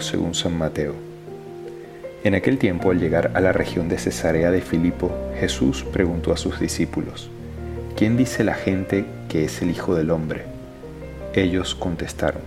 [0.00, 0.94] Según San Mateo.
[2.24, 6.38] En aquel tiempo, al llegar a la región de Cesarea de Filipo, Jesús preguntó a
[6.38, 7.28] sus discípulos,
[7.94, 10.46] ¿quién dice la gente que es el Hijo del Hombre?
[11.34, 12.40] Ellos contestaron,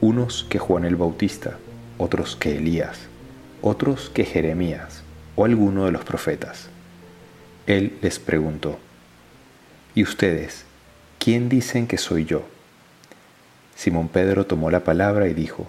[0.00, 1.58] unos que Juan el Bautista,
[1.98, 2.98] otros que Elías,
[3.60, 5.02] otros que Jeremías
[5.36, 6.70] o alguno de los profetas.
[7.66, 8.78] Él les preguntó,
[9.94, 10.64] ¿y ustedes,
[11.18, 12.44] quién dicen que soy yo?
[13.76, 15.68] Simón Pedro tomó la palabra y dijo,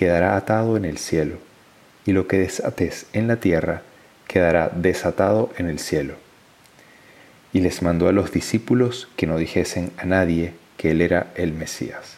[0.00, 1.36] quedará atado en el cielo,
[2.06, 3.82] y lo que desates en la tierra
[4.26, 6.14] quedará desatado en el cielo.
[7.52, 11.52] Y les mandó a los discípulos que no dijesen a nadie que él era el
[11.52, 12.16] Mesías.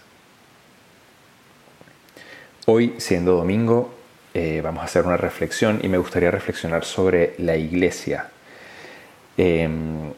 [2.66, 3.92] Hoy, siendo domingo,
[4.32, 8.28] eh, vamos a hacer una reflexión y me gustaría reflexionar sobre la iglesia.
[9.36, 10.12] Em,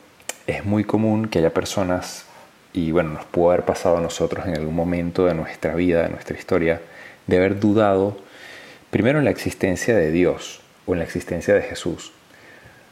[0.47, 2.27] es muy común que haya personas,
[2.75, 6.11] y bueno, nos pudo haber pasado a nosotros en algún momento de nuestra vida, de
[6.11, 6.83] nuestra historia,
[7.27, 8.17] de haber dudado
[8.91, 12.13] primero en la existencia de Dios o en la existencia de Jesús.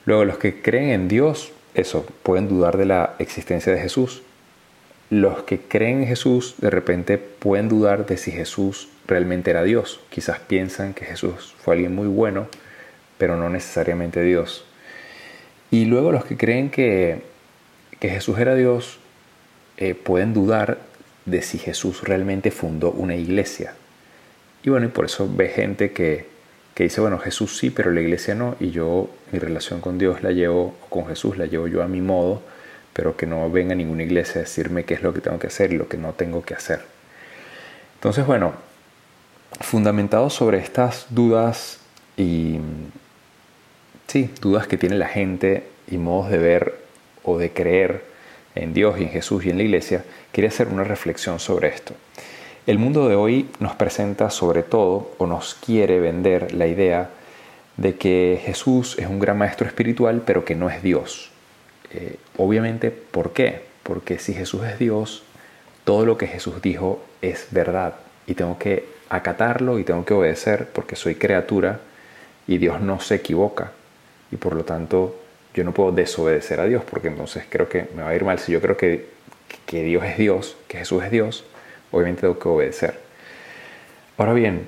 [0.05, 4.23] Luego los que creen en Dios, eso, pueden dudar de la existencia de Jesús.
[5.11, 10.01] Los que creen en Jesús de repente pueden dudar de si Jesús realmente era Dios.
[10.11, 12.49] Quizás piensan que Jesús fue alguien muy bueno,
[13.19, 14.65] pero no necesariamente Dios.
[15.71, 17.23] Y luego los que creen que,
[18.01, 18.99] que Jesús era Dios
[19.77, 20.79] eh, pueden dudar
[21.25, 23.75] de si Jesús realmente fundó una iglesia.
[24.63, 26.27] Y bueno, y por eso ve gente que,
[26.77, 30.33] dice, bueno, Jesús sí, pero la iglesia no, y yo mi relación con Dios la
[30.33, 32.43] llevo, con Jesús la llevo yo a mi modo,
[32.93, 35.73] pero que no venga ninguna iglesia a decirme qué es lo que tengo que hacer
[35.73, 36.81] y lo que no tengo que hacer.
[37.95, 38.53] Entonces, bueno,
[39.61, 41.81] fundamentado sobre estas dudas
[42.17, 42.59] y,
[44.07, 46.75] sí, dudas que tiene la gente y modos de ver
[47.23, 48.05] o de creer
[48.55, 51.95] en Dios y en Jesús y en la iglesia, quería hacer una reflexión sobre esto.
[52.65, 57.11] El mundo de hoy nos presenta sobre todo o nos quiere vender la idea
[57.77, 61.33] de que Jesús es un gran maestro espiritual pero que no es Dios.
[61.93, 63.63] Eh, obviamente, ¿por qué?
[63.83, 65.25] Porque si Jesús es Dios,
[65.83, 67.95] todo lo que Jesús dijo es verdad
[68.29, 71.81] y tengo que acatarlo y tengo que obedecer porque soy criatura
[72.47, 73.73] y Dios no se equivoca
[74.31, 75.17] y por lo tanto
[75.53, 78.39] yo no puedo desobedecer a Dios porque entonces creo que me va a ir mal.
[78.39, 79.09] Si yo creo que,
[79.67, 81.45] que Dios es Dios, que Jesús es Dios,
[81.93, 82.99] obviamente tengo que obedecer.
[84.19, 84.67] Ahora bien,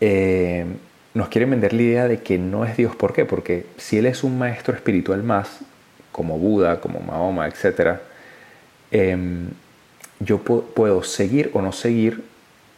[0.00, 0.66] eh,
[1.14, 2.96] nos quieren vender la idea de que no es Dios.
[2.96, 3.24] ¿Por qué?
[3.24, 5.60] Porque si Él es un maestro espiritual más,
[6.10, 7.98] como Buda, como Mahoma, etc.,
[8.90, 9.48] em,
[10.20, 12.22] yo puedo seguir o no seguir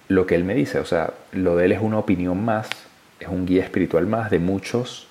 [0.08, 0.78] lo que Él me dice.
[0.78, 2.68] O sea, lo de Él es una opinión más,
[3.20, 5.06] es un guía espiritual más de muchos,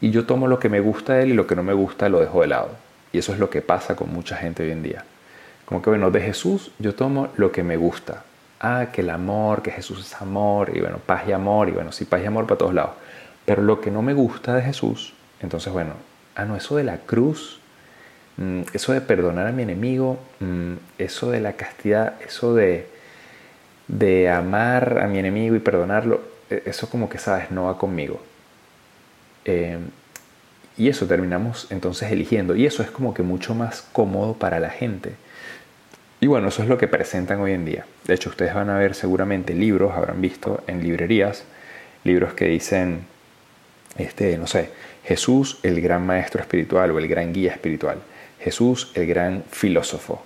[0.00, 2.08] y yo tomo lo que me gusta de Él y lo que no me gusta
[2.08, 2.70] lo dejo de lado.
[3.12, 5.04] Y eso es lo que pasa con mucha gente hoy en día.
[5.64, 8.24] Como que, bueno, de Jesús yo tomo lo que me gusta.
[8.60, 11.90] Ah, que el amor, que Jesús es amor, y bueno, paz y amor, y bueno,
[11.92, 12.92] sí, paz y amor para todos lados.
[13.44, 15.94] Pero lo que no me gusta de Jesús, entonces, bueno,
[16.36, 17.60] ah, no, eso de la cruz,
[18.36, 22.86] mm, eso de perdonar a mi enemigo, mm, eso de la castidad, eso de,
[23.88, 26.20] de amar a mi enemigo y perdonarlo,
[26.50, 28.20] e, eso como que, sabes, no va conmigo.
[29.44, 29.78] Eh,
[30.76, 32.56] y eso terminamos entonces eligiendo.
[32.56, 35.12] Y eso es como que mucho más cómodo para la gente.
[36.20, 37.84] Y bueno, eso es lo que presentan hoy en día.
[38.04, 41.44] De hecho, ustedes van a ver seguramente libros, habrán visto en librerías,
[42.04, 43.06] libros que dicen,
[43.98, 44.70] este, no sé,
[45.04, 47.98] Jesús el gran maestro espiritual o el gran guía espiritual,
[48.40, 50.24] Jesús el gran filósofo,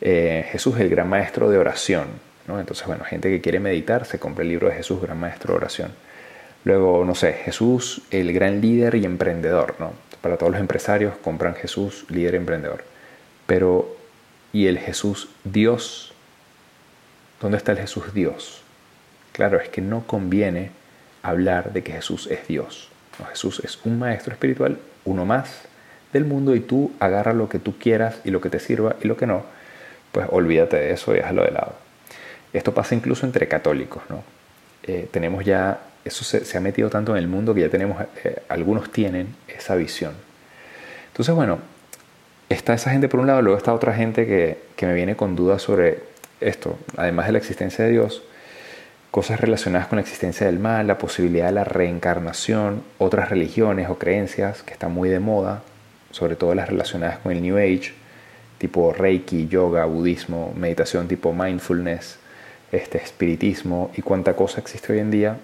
[0.00, 2.06] eh, Jesús el gran maestro de oración.
[2.48, 2.58] ¿no?
[2.58, 5.58] Entonces, bueno, gente que quiere meditar se compra el libro de Jesús, gran maestro de
[5.58, 5.92] oración.
[6.66, 9.76] Luego, no sé, Jesús el gran líder y emprendedor.
[9.78, 9.92] ¿no?
[10.20, 12.82] Para todos los empresarios compran Jesús líder y emprendedor.
[13.46, 13.96] Pero
[14.52, 16.12] y el Jesús Dios.
[17.40, 18.62] ¿Dónde está el Jesús Dios?
[19.30, 20.72] Claro, es que no conviene
[21.22, 22.88] hablar de que Jesús es Dios.
[23.30, 25.68] Jesús es un maestro espiritual, uno más
[26.12, 29.06] del mundo y tú agarra lo que tú quieras y lo que te sirva y
[29.06, 29.44] lo que no,
[30.10, 31.74] pues olvídate de eso y déjalo de lado.
[32.52, 34.24] Esto pasa incluso entre católicos, ¿no?
[34.82, 38.42] Eh, tenemos ya, eso se, ha metido tanto en el mundo que ya tenemos, eh,
[38.48, 40.12] algunos tienen esa visión.
[41.08, 41.58] Entonces, bueno,
[42.48, 45.62] está esa gente por un lado, luego está otra gente que, me viene con dudas
[45.62, 46.00] sobre
[46.40, 48.22] esto, además de la existencia de Dios.
[49.10, 53.98] cosas relacionadas con la existencia del mal, la posibilidad de la reencarnación, otras religiones o
[53.98, 55.62] creencias que están muy de moda,
[56.10, 57.94] sobre todo las relacionadas con el New Age,
[58.58, 62.18] tipo Reiki, yoga, budismo, meditación tipo mindfulness,
[62.72, 65.36] este espiritismo y cuánta cosa existe hoy en día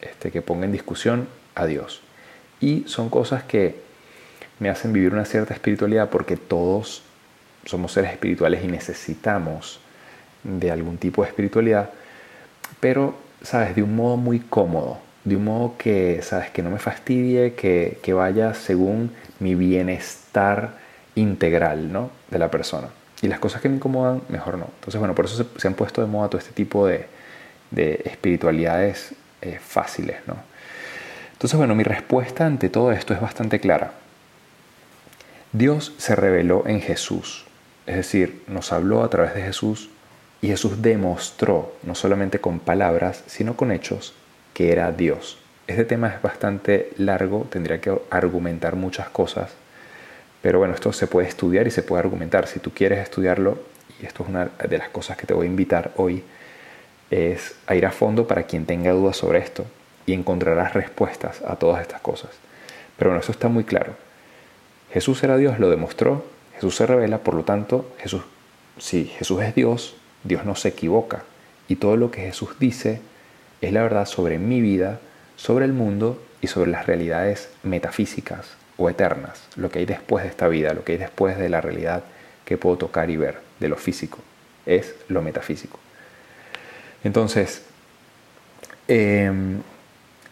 [0.00, 2.02] este, que ponga en discusión a Dios.
[2.60, 3.76] Y son cosas que
[4.58, 7.02] me hacen vivir una cierta espiritualidad porque todos
[7.64, 9.80] somos seres espirituales y necesitamos
[10.42, 11.90] de algún tipo de espiritualidad,
[12.78, 13.74] pero, ¿sabes?
[13.74, 16.50] De un modo muy cómodo, de un modo que, ¿sabes?
[16.50, 20.78] Que no me fastidie, que, que vaya según mi bienestar
[21.14, 22.10] integral, ¿no?
[22.30, 22.88] De la persona.
[23.22, 24.66] Y las cosas que me incomodan, mejor no.
[24.76, 27.06] Entonces, bueno, por eso se, han puesto de moda todo este tipo de,
[27.70, 30.36] de espiritualidades eh, fáciles, ¿no?
[31.32, 33.92] Entonces, bueno, mi respuesta ante todo esto es bastante clara.
[35.52, 37.46] Dios se reveló en Jesús,
[37.86, 39.90] es decir, nos habló a través de Jesús
[40.42, 44.14] y Jesús demostró, no solamente con palabras, sino con hechos,
[44.54, 45.38] que era Dios.
[45.66, 49.50] Este tema es bastante largo, tendría que argumentar muchas cosas,
[50.42, 52.46] pero bueno, esto se puede estudiar y se puede argumentar.
[52.46, 53.58] Si tú quieres estudiarlo,
[54.00, 56.22] y esto es una de las cosas que te voy a invitar hoy,
[57.10, 59.64] es a ir a fondo para quien tenga dudas sobre esto
[60.06, 62.30] y encontrarás respuestas a todas estas cosas.
[62.96, 63.94] Pero bueno, eso está muy claro.
[64.92, 66.24] Jesús era Dios, lo demostró,
[66.54, 68.22] Jesús se revela, por lo tanto, Jesús,
[68.78, 71.22] si Jesús es Dios, Dios no se equivoca.
[71.68, 73.00] Y todo lo que Jesús dice
[73.60, 75.00] es la verdad sobre mi vida,
[75.36, 80.30] sobre el mundo y sobre las realidades metafísicas o eternas, lo que hay después de
[80.30, 82.02] esta vida, lo que hay después de la realidad
[82.44, 84.18] que puedo tocar y ver, de lo físico,
[84.66, 85.78] es lo metafísico.
[87.04, 87.62] Entonces,
[88.88, 89.60] em,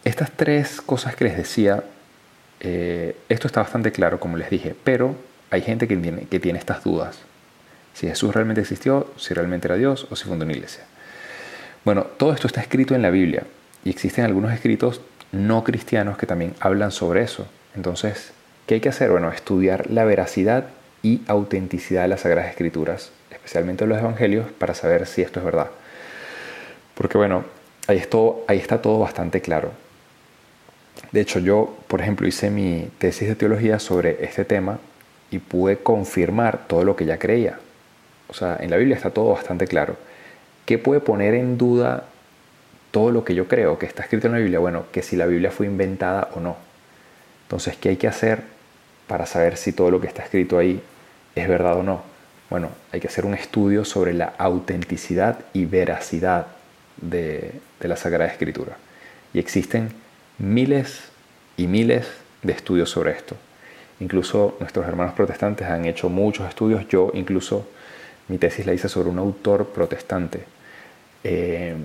[0.03, 1.83] estas tres cosas que les decía,
[2.59, 5.15] eh, esto está bastante claro, como les dije, pero
[5.49, 7.19] hay gente que tiene, que tiene estas dudas.
[7.93, 10.83] Si Jesús realmente existió, si realmente era Dios o si fundó una iglesia.
[11.85, 13.43] Bueno, todo esto está escrito en la Biblia
[13.83, 15.01] y existen algunos escritos
[15.31, 17.47] no cristianos que también hablan sobre eso.
[17.75, 18.31] Entonces,
[18.67, 19.09] ¿qué hay que hacer?
[19.09, 20.67] Bueno, estudiar la veracidad
[21.01, 25.69] y autenticidad de las Sagradas Escrituras, especialmente los Evangelios, para saber si esto es verdad.
[26.99, 27.45] Porque bueno,
[27.87, 28.03] ahí,
[28.47, 29.71] ahí está todo bastante claro.
[31.13, 34.79] De hecho, yo, por ejemplo, hice mi tesis de teología sobre este tema
[35.31, 37.57] y pude confirmar todo lo que ya creía.
[38.27, 39.95] O sea, en la Biblia está todo bastante claro.
[40.65, 42.03] ¿Qué puede poner en duda
[42.91, 44.59] todo lo que yo creo que está escrito en la Biblia?
[44.59, 46.57] Bueno, que si la Biblia fue inventada o no.
[47.43, 48.43] Entonces, ¿qué hay que hacer
[49.07, 50.83] para saber si todo lo que está escrito ahí
[51.33, 52.01] es verdad o no?
[52.49, 56.58] Bueno, hay que hacer un estudio sobre la autenticidad y veracidad
[57.01, 58.77] de, la Sagrada Escritura.
[59.33, 59.89] Y existen
[60.37, 61.09] miles
[61.57, 62.07] y miles
[62.43, 63.35] de estudios sobre esto.
[63.99, 66.87] Incluso nuestros hermanos protestantes han hecho muchos estudios.
[66.87, 67.67] Yo incluso
[68.27, 70.45] mi tesis la hice sobre un autor protestante
[71.23, 71.75] eh,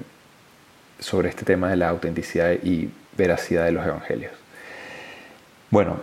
[1.01, 4.33] sobre este tema de la autenticidad y veracidad de los evangelios.
[5.71, 5.97] Bueno,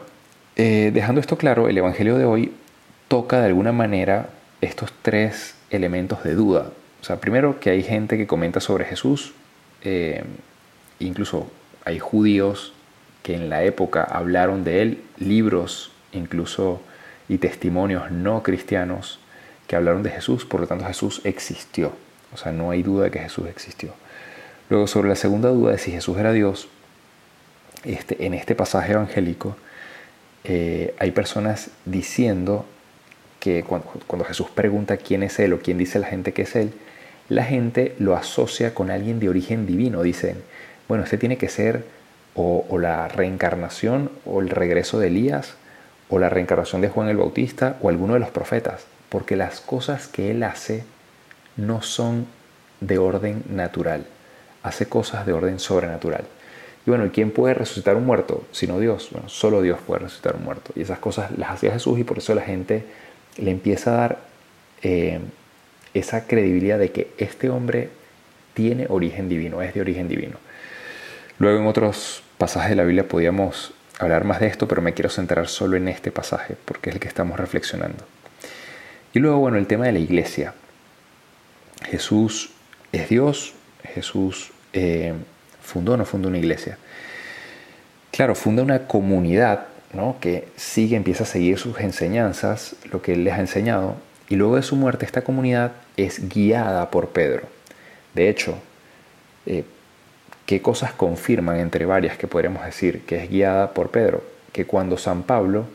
[0.58, 2.54] eh, dejando esto claro, el evangelio de hoy
[3.08, 4.30] toca de alguna manera
[4.60, 6.72] estos tres elementos de duda.
[7.01, 9.34] O sea, primero que hay gente que comenta sobre Jesús,
[9.84, 10.24] eh,
[11.00, 11.51] incluso
[11.84, 12.74] hay judíos
[13.24, 16.81] que en la época hablaron de él, libros incluso
[17.27, 19.20] y testimonios no cristianos
[19.67, 21.93] que hablaron de Jesús, por lo tanto Jesús existió.
[22.34, 23.93] O sea, no hay duda de que Jesús existió.
[24.70, 26.67] Luego, sobre la segunda duda de si Jesús era Dios,
[27.84, 29.55] este, en este pasaje evangélico
[30.43, 32.65] eh, hay personas diciendo
[33.39, 36.55] que cuando, cuando, Jesús pregunta quién es Él o quién dice la gente que es
[36.55, 36.74] Él,
[37.30, 40.01] la gente lo asocia con alguien de origen divino.
[40.04, 40.38] Dicen,
[40.88, 41.86] bueno, este tiene que ser
[42.36, 45.56] o, la reencarnación o el regreso de Elías
[46.10, 50.08] o la reencarnación de Juan el Bautista o alguno de los profetas porque las cosas
[50.08, 50.86] que Él hace
[51.58, 52.28] no son
[52.80, 54.06] de orden natural,
[54.63, 56.24] hace cosas de orden sobrenatural.
[56.86, 58.46] Y bueno, ¿quién puede resucitar un muerto?
[58.54, 59.10] Sino Dios.
[59.12, 60.72] Bueno, solo Dios puede resucitar un muerto.
[60.78, 62.86] Y esas cosas las hacía Jesús y por eso la gente
[63.38, 64.20] le empieza a dar
[64.82, 65.20] eh,
[65.93, 67.89] esa credibilidad de que este hombre
[68.53, 70.38] tiene origen divino, es de origen divino.
[71.39, 75.10] Luego en otros pasajes de la Biblia podíamos hablar más de esto, pero me quiero
[75.10, 78.05] centrar solo en este pasaje porque es el que estamos reflexionando.
[79.13, 80.53] Y luego, bueno, el tema de la iglesia.
[81.83, 82.51] Jesús
[82.91, 83.53] es Dios,
[83.93, 85.13] Jesús eh,
[85.62, 86.77] fundó o no fundó una iglesia.
[88.12, 90.17] Claro, funda una comunidad ¿no?
[90.19, 93.95] que sigue, empieza a seguir sus enseñanzas, lo que él les ha enseñado,
[94.32, 97.50] y luego de su muerte esta comunidad es guiada por Pedro.
[98.14, 98.58] De hecho,
[99.46, 99.66] eh,
[100.46, 104.24] ¿qué cosas confirman entre varias que podríamos decir que es guiada por Pedro?
[104.54, 105.66] Que cuando San Pablo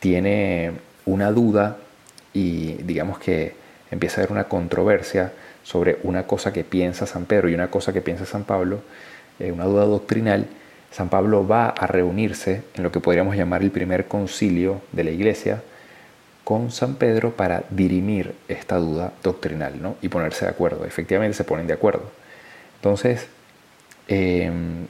[0.00, 0.72] tiene
[1.04, 1.76] una duda
[2.32, 3.52] y digamos que
[3.90, 7.92] empieza a haber una controversia sobre una cosa que piensa San Pedro y una cosa
[7.92, 8.80] que piensa San Pablo,
[9.38, 10.46] eh, una duda doctrinal,
[10.90, 15.10] San Pablo va a reunirse en lo que podríamos llamar el primer concilio de la
[15.10, 15.60] iglesia
[16.44, 19.96] con San Pedro para dirimir esta duda doctrinal ¿no?
[20.02, 20.84] y ponerse de acuerdo.
[20.84, 22.04] Efectivamente se ponen de acuerdo.
[22.76, 23.26] Entonces,
[24.08, 24.86] em,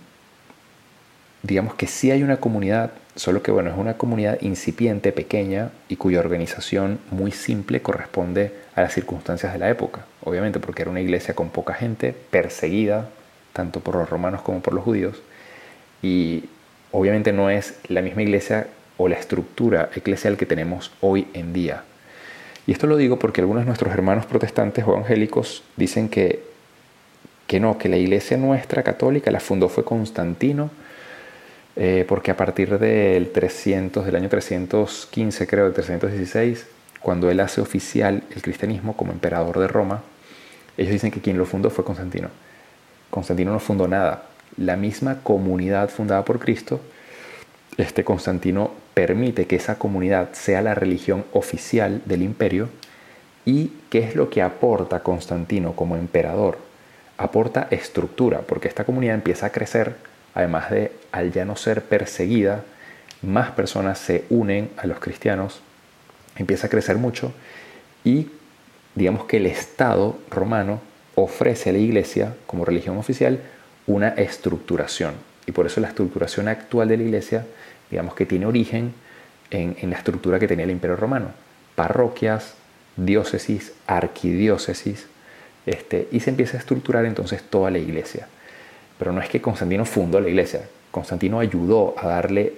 [1.43, 5.97] digamos que sí hay una comunidad, solo que bueno, es una comunidad incipiente, pequeña y
[5.97, 11.01] cuya organización muy simple corresponde a las circunstancias de la época, obviamente porque era una
[11.01, 13.09] iglesia con poca gente, perseguida
[13.53, 15.23] tanto por los romanos como por los judíos,
[16.03, 16.45] y
[16.91, 18.67] obviamente no es la misma iglesia
[18.97, 21.85] o la estructura eclesial que tenemos hoy en día.
[22.67, 26.43] Y esto lo digo porque algunos de nuestros hermanos protestantes o evangélicos dicen que,
[27.47, 30.71] que no, que la iglesia nuestra católica la fundó fue Constantino,
[31.77, 36.67] eh, porque a partir del 300, del año 315 creo, del 316,
[37.01, 40.03] cuando él hace oficial el cristianismo como emperador de Roma,
[40.77, 42.29] ellos dicen que quien lo fundó fue Constantino.
[43.11, 44.25] Constantino no fundó nada.
[44.57, 46.81] La misma comunidad fundada por Cristo,
[47.77, 52.69] este Constantino permite que esa comunidad sea la religión oficial del imperio
[53.45, 56.59] y qué es lo que aporta Constantino como emperador.
[57.19, 59.97] Aporta estructura, porque esta comunidad empieza a crecer
[60.35, 62.65] Además de, al ya no ser perseguida,
[63.23, 65.61] más personas se unen a los cristianos,
[66.37, 67.33] empieza a crecer mucho
[68.03, 68.29] y
[68.97, 70.81] digamos que el Estado romano
[71.15, 73.41] ofrece a la iglesia como religión oficial
[73.87, 75.15] una estructuración.
[75.47, 77.47] Y por eso la estructuración actual de la iglesia,
[77.91, 78.95] digamos que tiene origen
[79.51, 81.29] en, la estructura que tenía el imperio romano.
[81.75, 82.55] Parroquias,
[82.97, 85.07] diócesis, arquidiócesis,
[85.67, 88.29] este, y se empieza a estructurar entonces toda la iglesia.
[88.99, 92.53] Pero no es que Constantino fundó la iglesia, Constantino ayudó a darle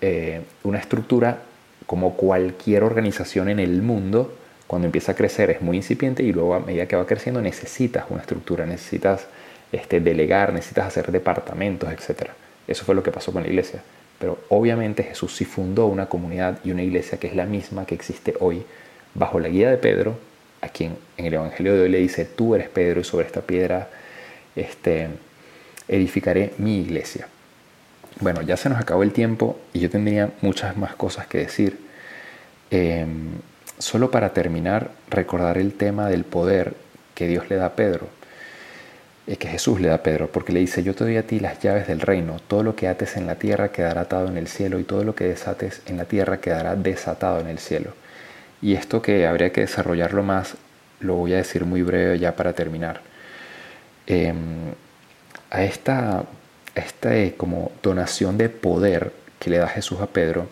[0.00, 1.42] eh, una estructura
[1.86, 4.34] como cualquier organización en el mundo,
[4.66, 8.06] cuando empieza a crecer es muy incipiente y luego a medida que va creciendo necesitas
[8.08, 9.26] una estructura, necesitas
[9.70, 12.30] este, delegar, necesitas hacer departamentos, etc.
[12.66, 13.82] Eso fue lo que pasó con la iglesia.
[14.22, 17.96] Pero obviamente Jesús sí fundó una comunidad y una iglesia que es la misma que
[17.96, 18.62] existe hoy,
[19.14, 20.16] bajo la guía de Pedro,
[20.60, 23.40] a quien en el Evangelio de hoy le dice, tú eres Pedro y sobre esta
[23.40, 23.88] piedra
[24.54, 25.08] este,
[25.88, 27.26] edificaré mi iglesia.
[28.20, 31.80] Bueno, ya se nos acabó el tiempo y yo tendría muchas más cosas que decir.
[32.70, 33.30] Em,
[33.78, 36.74] solo para terminar, recordar el tema del poder
[37.16, 38.06] que Dios le da a Pedro,
[39.26, 41.60] que Jesús le da a Pedro, porque le dice, yo te doy a ti las
[41.60, 44.80] llaves del reino, todo lo que ates en la tierra quedará atado en el cielo
[44.80, 47.92] y todo lo que desates en la tierra quedará desatado en el cielo.
[48.60, 50.54] Y esto que habría que desarrollarlo más,
[51.00, 53.00] lo voy a decir muy breve ya para terminar.
[54.06, 54.34] Eh,
[55.50, 56.24] a esta,
[57.36, 60.48] como donación de poder que le da Jesús a Pedro,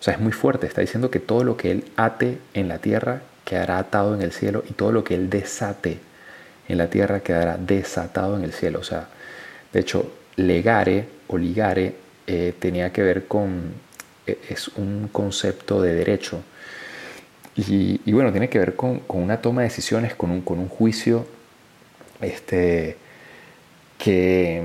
[0.00, 2.78] o sea, es muy fuerte, está diciendo que todo lo que él ate en la
[2.78, 5.98] tierra quedará atado en el cielo y todo lo que él desate
[6.68, 8.80] en la tierra quedará desatado en el cielo.
[8.80, 9.08] O sea,
[9.72, 11.94] de hecho, legare o ligare
[12.26, 13.72] eh, tenía que ver con,
[14.26, 16.42] e, es un concepto de derecho.
[17.56, 21.26] Y, bueno, tiene que ver con, una toma de decisiones, con un, con un juicio
[22.20, 22.96] este,
[23.98, 24.62] que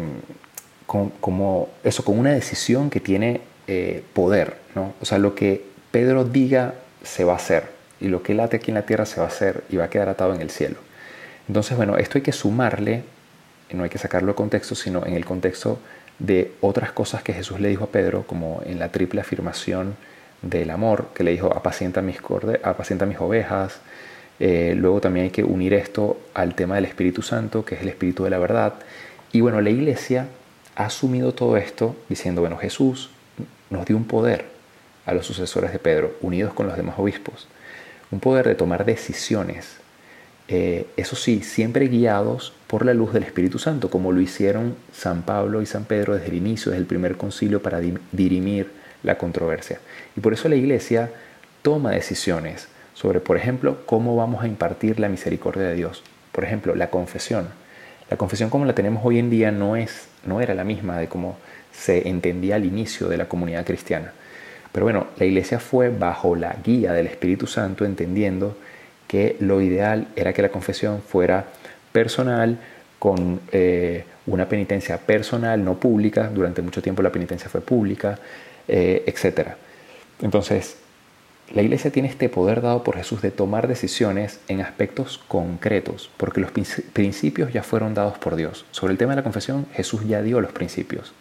[0.86, 4.94] como eso, con una decisión que tiene eh, poder, ¿no?
[5.02, 7.64] O sea, lo que Pedro diga se va a hacer
[8.00, 9.90] y lo que él aquí en la tierra se va a hacer y va a
[9.90, 10.76] quedar atado en el cielo.
[11.48, 13.04] Entonces, bueno, esto hay que sumarle,
[13.72, 15.80] no hay que sacarlo de contexto, sino en el contexto
[16.20, 19.96] de otras cosas que Jesús le dijo a Pedro, como en la triple afirmación
[20.42, 22.18] del amor, que le dijo, apacienta mis,
[22.64, 23.80] apacienta mis ovejas.
[24.40, 27.90] Eh, luego también hay que unir esto al tema del Espíritu Santo, que es el
[27.90, 28.74] Espíritu de la verdad.
[29.32, 30.28] Y bueno, la iglesia
[30.76, 33.10] ha asumido todo esto diciendo, bueno, Jesús
[33.70, 34.46] nos dio un poder
[35.06, 37.48] a los sucesores de Pedro, unidos con los demás obispos,
[38.12, 39.78] un poder de tomar decisiones,
[40.48, 45.24] eh, eso sí, siempre guiados por la luz del Espíritu Santo, como lo hicieron San
[45.24, 47.80] Pablo y San Pedro desde el inicio, desde el primer concilio, para
[48.12, 48.72] dirimir
[49.04, 49.80] la controversia.
[50.16, 51.12] Y por eso la iglesia
[51.62, 56.04] toma decisiones sobre, por ejemplo, cómo vamos a impartir la misericordia de Dios.
[56.32, 57.48] Por ejemplo, la confesión.
[58.10, 61.08] La confesión como la tenemos hoy en día no, es, no era la misma de
[61.08, 61.38] cómo
[61.72, 64.14] se entendía al inicio de la comunidad cristiana.
[64.72, 68.58] Pero bueno, la iglesia fue bajo la guía del Espíritu Santo entendiendo
[69.14, 71.46] que lo ideal era que la confesión fuera
[71.92, 72.58] personal,
[72.98, 76.32] con eh, una penitencia personal, no pública.
[76.34, 78.18] Durante mucho tiempo la penitencia fue pública,
[78.68, 79.50] eh, etc.
[80.20, 80.78] Entonces,
[81.54, 86.42] la iglesia tiene este poder dado por Jesús de tomar decisiones en aspectos concretos, porque
[86.42, 88.66] los principios ya fueron dados por Dios.
[88.72, 91.14] Sobre el tema de la confesión, Jesús ya dio los principios.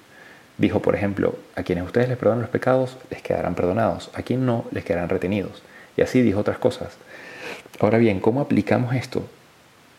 [0.56, 4.46] Dijo, por ejemplo, a quienes ustedes les perdonan los pecados, les quedarán perdonados, a quien
[4.46, 5.62] no, les quedarán retenidos.
[5.98, 6.96] Y así dijo otras cosas.
[7.80, 9.26] Ahora bien, ¿cómo aplicamos esto?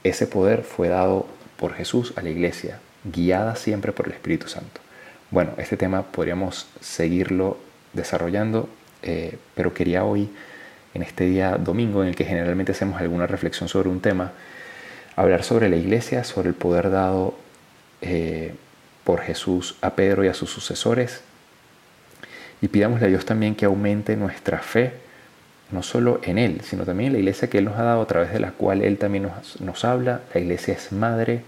[0.04, 1.26] ese poder fue dado
[1.58, 4.82] por Jesús a la iglesia, guiada siempre por el Espíritu Santo.
[5.32, 7.58] Bueno, este tema podríamos seguirlo
[7.94, 8.70] desarrollando,
[9.02, 10.30] eh, pero quería hoy,
[10.94, 14.34] en este día domingo en el que generalmente hacemos alguna reflexión sobre un tema,
[15.16, 17.36] hablar sobre la iglesia, sobre el poder dado
[18.02, 18.54] eh,
[19.04, 21.22] por Jesús a Pedro y a sus sucesores.
[22.62, 24.94] Y pidámosle a Dios también que aumente nuestra fe,
[25.72, 28.08] no solo en Él, sino también en la iglesia que Él nos ha dado, a
[28.08, 29.30] través de la cual Él también
[29.60, 30.22] nos, habla.
[30.34, 31.42] La iglesia es madre.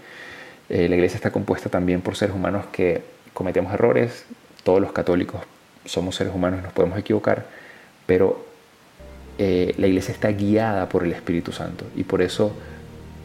[0.68, 4.24] Eh, la iglesia está compuesta también por seres humanos que cometemos errores.
[4.64, 5.42] Todos los católicos
[5.84, 7.46] somos seres humanos, nos podemos equivocar,
[8.06, 8.44] pero
[9.38, 12.52] eh, la iglesia está guiada por el Espíritu Santo y por eso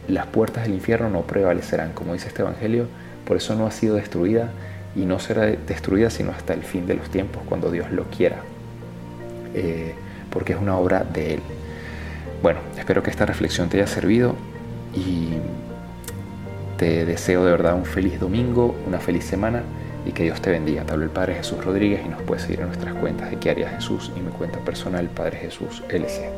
[0.08, 2.86] las puertas del infierno no prevalecerán, como dice este Evangelio,
[3.26, 4.50] por eso no ha sido destruida
[4.94, 8.36] y no será destruida sino hasta el fin de los tiempos, cuando Dios lo quiera,
[9.54, 9.94] eh,
[10.32, 11.40] porque es una obra de Él.
[12.42, 14.34] Bueno, espero que esta reflexión te haya servido
[14.94, 15.34] y
[16.76, 19.62] te deseo de verdad un feliz domingo, una feliz semana
[20.04, 20.82] y que Dios te bendiga.
[20.84, 23.50] Te hablo el Padre Jesús Rodríguez y nos puedes seguir en nuestras cuentas de qué
[23.50, 26.30] haría Jesús y mi cuenta personal Padre Jesús LC.